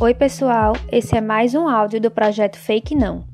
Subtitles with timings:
[0.00, 3.24] Oi, pessoal, esse é mais um áudio do projeto Fake Não.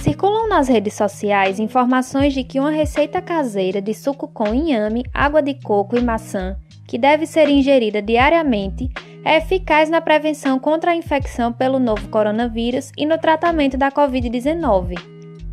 [0.00, 5.42] Circulam nas redes sociais informações de que uma receita caseira de suco com inhame, água
[5.42, 6.56] de coco e maçã,
[6.88, 8.88] que deve ser ingerida diariamente,
[9.22, 14.94] é eficaz na prevenção contra a infecção pelo novo coronavírus e no tratamento da Covid-19.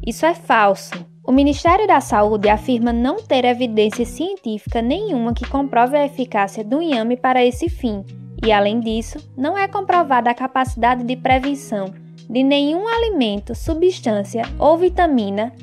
[0.07, 0.93] Isso é falso.
[1.27, 6.81] O Ministério da Saúde afirma não ter evidência científica nenhuma que comprove a eficácia do
[6.81, 8.05] inhame para esse fim
[8.43, 11.93] e, além disso, não é comprovada a capacidade de prevenção
[12.29, 15.53] de nenhum alimento, substância ou vitamina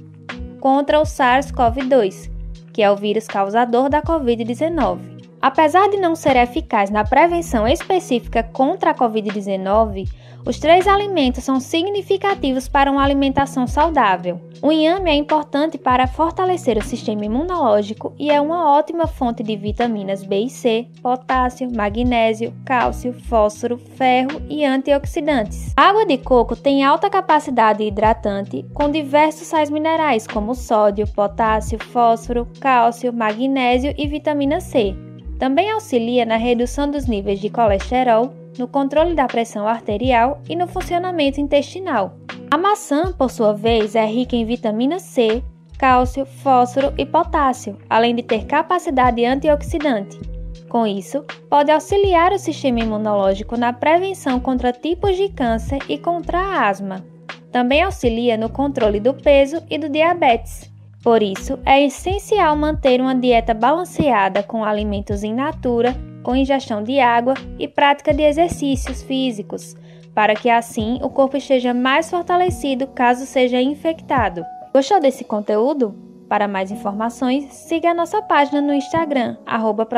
[0.60, 2.30] contra o SARS-CoV-2,
[2.72, 5.29] que é o vírus causador da Covid-19.
[5.40, 10.06] Apesar de não ser eficaz na prevenção específica contra a Covid-19,
[10.46, 14.40] os três alimentos são significativos para uma alimentação saudável.
[14.62, 19.56] O inhame é importante para fortalecer o sistema imunológico e é uma ótima fonte de
[19.56, 25.72] vitaminas B e C, potássio, magnésio, cálcio, fósforo, ferro e antioxidantes.
[25.76, 31.78] A água de coco tem alta capacidade hidratante com diversos sais minerais como sódio, potássio,
[31.82, 34.94] fósforo, cálcio, magnésio e vitamina C.
[35.40, 40.68] Também auxilia na redução dos níveis de colesterol, no controle da pressão arterial e no
[40.68, 42.14] funcionamento intestinal.
[42.50, 45.42] A maçã, por sua vez, é rica em vitamina C,
[45.78, 50.20] cálcio, fósforo e potássio, além de ter capacidade antioxidante.
[50.68, 56.38] Com isso, pode auxiliar o sistema imunológico na prevenção contra tipos de câncer e contra
[56.38, 57.02] a asma.
[57.50, 60.70] Também auxilia no controle do peso e do diabetes.
[61.02, 67.00] Por isso, é essencial manter uma dieta balanceada com alimentos in natura com ingestão de
[67.00, 69.74] água e prática de exercícios físicos,
[70.14, 74.44] para que assim o corpo esteja mais fortalecido caso seja infectado.
[74.72, 75.94] Gostou desse conteúdo?
[76.28, 79.88] Para mais informações, siga a nossa página no Instagram, arroba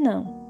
[0.00, 0.41] Não.